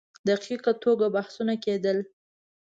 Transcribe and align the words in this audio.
دقیق 0.29 0.63
توګه 0.83 1.05
بحثونه 1.15 1.55
کېدل. 1.63 1.97